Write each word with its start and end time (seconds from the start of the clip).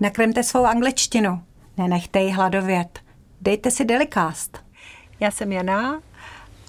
Nakremte 0.00 0.42
svou 0.42 0.64
angličtinu. 0.64 1.42
Nenechte 1.76 2.20
ji 2.20 2.30
hladovět. 2.30 3.00
Dejte 3.40 3.70
si 3.70 3.84
Delicast. 3.84 4.64
Já 5.20 5.30
jsem 5.30 5.52
Jana 5.52 6.00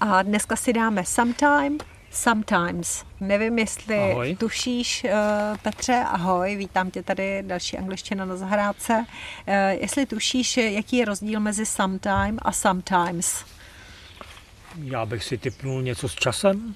a 0.00 0.22
dneska 0.22 0.56
si 0.56 0.72
dáme 0.72 1.04
Sometime, 1.04 1.78
Sometimes. 2.12 3.04
Nevím, 3.20 3.58
jestli 3.58 3.98
Ahoj. 4.12 4.36
tušíš, 4.36 5.04
uh, 5.04 5.56
Petře, 5.56 6.04
ahoj, 6.06 6.56
vítám 6.56 6.90
tě 6.90 7.02
tady, 7.02 7.42
další 7.46 7.78
angličtina 7.78 8.24
na 8.24 8.36
zahrádce. 8.36 8.92
Uh, 8.98 9.54
jestli 9.80 10.06
tušíš, 10.06 10.56
jaký 10.56 10.96
je 10.96 11.04
rozdíl 11.04 11.40
mezi 11.40 11.66
sometime 11.66 12.34
a 12.38 12.52
sometimes? 12.52 13.44
Já 14.82 15.06
bych 15.06 15.24
si 15.24 15.38
typnul 15.38 15.82
něco 15.82 16.08
s 16.08 16.14
časem. 16.14 16.74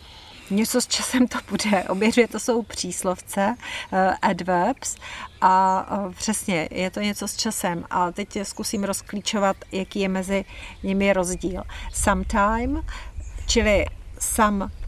Něco 0.51 0.81
s 0.81 0.87
časem 0.87 1.29
to 1.29 1.39
bude. 1.51 1.83
Obě 1.89 2.13
dvě 2.13 2.29
to 2.29 2.41
jsou 2.41 2.63
příslovce, 2.63 3.55
uh, 3.93 3.99
adverbs 4.23 4.97
a 5.41 5.87
uh, 5.99 6.13
přesně, 6.13 6.69
je 6.71 6.91
to 6.91 7.01
něco 7.01 7.29
s 7.29 7.37
časem. 7.37 7.85
A 7.91 8.13
teď 8.13 8.39
zkusím 8.43 8.85
rozklíčovat, 8.85 9.57
jaký 9.73 10.01
je 10.01 10.09
mezi 10.09 10.45
nimi 10.83 11.13
rozdíl. 11.13 11.63
Sometime, 11.93 12.83
čili 13.47 13.87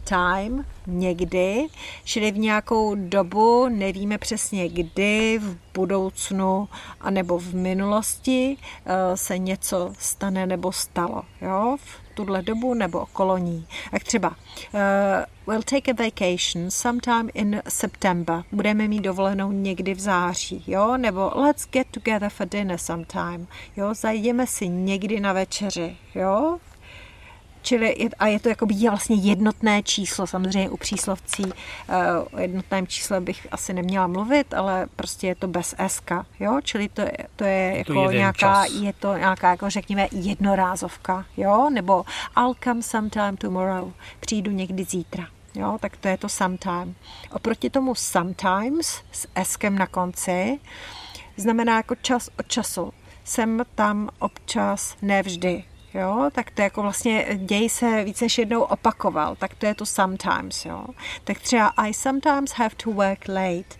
sometime, 0.07 0.63
někdy, 0.87 1.67
čili 2.03 2.31
v 2.31 2.37
nějakou 2.37 2.95
dobu, 2.95 3.69
nevíme 3.69 4.17
přesně 4.17 4.69
kdy, 4.69 5.39
v 5.39 5.57
budoucnu 5.73 6.69
anebo 7.01 7.39
v 7.39 7.53
minulosti 7.53 8.57
uh, 8.57 8.93
se 9.15 9.37
něco 9.37 9.93
stane 9.99 10.45
nebo 10.45 10.71
stalo. 10.71 11.23
Jo? 11.41 11.77
V 11.79 12.15
tuhle 12.15 12.41
dobu 12.41 12.73
nebo 12.73 12.99
okolo 12.99 13.37
ní. 13.37 13.67
Jak 13.93 14.03
třeba 14.03 14.29
uh, 14.29 14.35
we'll 15.47 15.63
take 15.63 15.91
a 15.91 16.03
vacation 16.03 16.71
sometime 16.71 17.29
in 17.33 17.61
September. 17.67 18.43
Budeme 18.51 18.87
mít 18.87 19.01
dovolenou 19.01 19.51
někdy 19.51 19.93
v 19.93 19.99
září, 19.99 20.63
jo? 20.67 20.97
Nebo 20.97 21.31
let's 21.35 21.67
get 21.71 21.87
together 21.91 22.29
for 22.29 22.47
dinner 22.47 22.77
sometime. 22.77 23.45
Jo? 23.77 23.93
Zajdeme 23.93 24.47
si 24.47 24.67
někdy 24.67 25.19
na 25.19 25.33
večeři, 25.33 25.97
jo? 26.15 26.59
Čili 27.67 27.95
je, 28.03 28.09
a 28.19 28.27
je 28.27 28.39
to 28.39 28.49
jakoby 28.49 28.73
vlastně 28.89 29.15
jednotné 29.15 29.83
číslo, 29.83 30.27
samozřejmě 30.27 30.69
u 30.69 30.77
příslovcí 30.77 31.43
uh, 31.45 31.51
o 32.31 32.39
jednotném 32.39 32.87
čísle 32.87 33.21
bych 33.21 33.47
asi 33.51 33.73
neměla 33.73 34.07
mluvit, 34.07 34.53
ale 34.53 34.87
prostě 34.95 35.27
je 35.27 35.35
to 35.35 35.47
bez 35.47 35.75
SK, 35.87 36.11
jo, 36.39 36.59
čili 36.63 36.89
to, 36.89 37.01
je- 37.01 37.27
to 37.35 37.43
je 37.43 37.71
to 37.85 37.93
jako 37.93 38.01
jeden 38.01 38.17
nějaká, 38.17 38.65
čas. 38.65 38.73
je 38.73 38.93
to 38.93 39.17
nějaká, 39.17 39.49
jako 39.49 39.69
řekněme, 39.69 40.07
jednorázovka, 40.11 41.25
jo, 41.37 41.69
nebo 41.69 42.05
I'll 42.37 42.55
come 42.63 42.81
sometime 42.83 43.37
tomorrow, 43.37 43.91
přijdu 44.19 44.51
někdy 44.51 44.83
zítra. 44.83 45.27
Jo, 45.55 45.77
tak 45.81 45.97
to 45.97 46.07
je 46.07 46.17
to 46.17 46.29
sometime. 46.29 46.87
Oproti 47.31 47.69
tomu 47.69 47.95
sometimes 47.95 49.01
s 49.11 49.27
eskem 49.35 49.77
na 49.77 49.87
konci 49.87 50.59
znamená 51.37 51.75
jako 51.77 51.95
čas 51.95 52.29
od 52.39 52.47
času. 52.47 52.93
Jsem 53.23 53.61
tam 53.75 54.09
občas, 54.19 54.95
nevždy. 55.01 55.63
Jo, 55.97 56.29
tak 56.31 56.51
to 56.51 56.61
jako 56.61 56.81
vlastně 56.81 57.25
děj 57.35 57.69
se 57.69 58.03
více 58.03 58.25
než 58.25 58.37
jednou 58.37 58.61
opakoval, 58.61 59.35
tak 59.35 59.55
to 59.55 59.65
je 59.65 59.75
to 59.75 59.85
sometimes, 59.85 60.65
jo. 60.65 60.85
Tak 61.23 61.39
třeba 61.39 61.67
I 61.77 61.93
sometimes 61.93 62.51
have 62.51 62.75
to 62.83 62.91
work 62.91 63.27
late. 63.27 63.75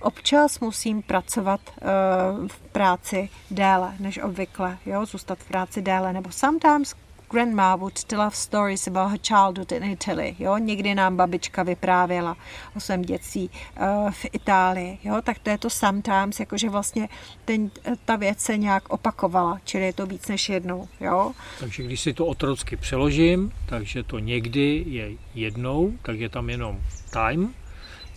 Občas 0.00 0.60
musím 0.60 1.02
pracovat 1.02 1.60
uh, 1.66 2.48
v 2.48 2.60
práci 2.60 3.28
déle 3.50 3.94
než 3.98 4.18
obvykle, 4.18 4.78
jo, 4.86 5.06
zůstat 5.06 5.38
v 5.38 5.48
práci 5.48 5.82
déle, 5.82 6.12
nebo 6.12 6.30
sometimes 6.30 6.94
grandma 7.32 7.76
would 7.76 8.04
tell 8.04 8.20
us 8.20 8.34
stories 8.34 8.88
about 8.88 9.10
her 9.10 9.18
childhood 9.18 9.72
in 9.72 9.84
Italy. 9.84 10.36
Jo? 10.38 10.58
Někdy 10.58 10.94
nám 10.94 11.16
babička 11.16 11.62
vyprávěla 11.62 12.36
o 12.76 12.80
svém 12.80 13.02
dětství 13.02 13.50
uh, 13.50 14.10
v 14.10 14.26
Itálii. 14.32 14.98
Jo? 15.04 15.20
Tak 15.22 15.38
to 15.38 15.50
je 15.50 15.58
to 15.58 15.70
sometimes, 15.70 16.40
jakože 16.40 16.68
vlastně 16.68 17.08
ten, 17.44 17.70
ta 18.04 18.16
věc 18.16 18.40
se 18.40 18.56
nějak 18.56 18.88
opakovala, 18.88 19.60
čili 19.64 19.84
je 19.84 19.92
to 19.92 20.06
víc 20.06 20.28
než 20.28 20.48
jednou. 20.48 20.88
Jo? 21.00 21.32
Takže 21.60 21.82
když 21.82 22.00
si 22.00 22.12
to 22.12 22.26
otrocky 22.26 22.76
přeložím, 22.76 23.52
takže 23.66 24.02
to 24.02 24.18
někdy 24.18 24.84
je 24.86 25.10
jednou, 25.34 25.92
tak 26.02 26.18
je 26.18 26.28
tam 26.28 26.50
jenom 26.50 26.80
time, 27.12 27.54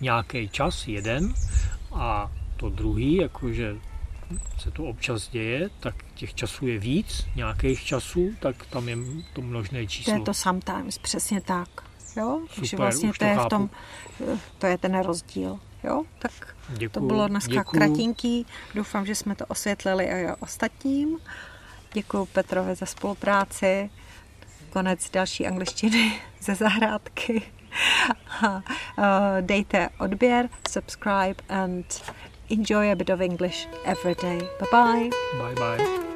nějaký 0.02 0.50
čas, 0.50 0.88
jeden, 0.88 1.34
a 1.92 2.32
to 2.58 2.70
druhý, 2.70 3.16
jakože 3.16 3.76
se 4.58 4.72
to 4.72 4.84
občas 4.84 5.28
děje, 5.30 5.70
tak 5.80 5.96
těch 6.16 6.34
časů 6.34 6.68
je 6.68 6.80
víc, 6.80 7.26
nějakých 7.36 7.84
časů, 7.84 8.36
tak 8.40 8.66
tam 8.66 8.90
je 8.90 8.98
to 9.34 9.42
množné 9.42 9.82
To 9.82 9.88
číslo. 9.88 10.14
je 10.14 10.20
to 10.22 10.34
sometimes, 10.34 10.98
přesně 10.98 11.42
tak. 11.42 11.70
Jo? 12.18 12.42
Takže 12.56 12.70
Super, 12.70 12.84
vlastně 12.84 13.10
už 13.10 13.18
to 13.18 13.26
to 13.26 13.32
je 13.32 13.38
v 13.38 13.46
tom, 13.46 13.70
eh, 14.34 14.38
to 14.58 14.68
je 14.68 14.78
ten 14.78 15.00
rozdíl. 15.00 15.60
Jo? 15.84 16.04
Tak 16.20 16.32
to 16.68 16.78
Děkuju, 16.78 17.08
bylo 17.08 17.28
dneska 17.28 17.54
děkuju. 17.54 17.80
kratinký. 17.80 18.46
Doufám, 18.76 19.06
že 19.06 19.16
jsme 19.16 19.36
to 19.36 19.46
osvětlili 19.46 20.06
i 20.06 20.28
ostatním. 20.40 21.18
Děkuji 21.94 22.26
Petrovi 22.26 22.76
za 22.76 22.86
spolupráci. 22.86 23.90
Konec 24.70 25.10
další 25.10 25.48
angličtiny 25.48 26.22
ze 26.42 26.56
zahrádky. 26.56 27.42
A, 28.48 28.56
uh, 28.56 28.62
dejte 29.42 29.90
odběr, 30.00 30.50
subscribe 30.72 31.36
and 31.50 32.14
enjoy 32.50 32.92
a 32.92 32.96
bit 32.96 33.10
of 33.10 33.22
English 33.22 33.68
every 33.86 34.16
day. 34.16 34.40
Bye 34.60 34.68
bye. 34.72 35.10
Bye 35.40 35.54
bye. 35.56 36.15